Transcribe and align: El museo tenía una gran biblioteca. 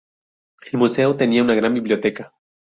El 0.71 0.79
museo 0.79 1.15
tenía 1.15 1.43
una 1.43 1.53
gran 1.53 1.75
biblioteca. 1.75 2.33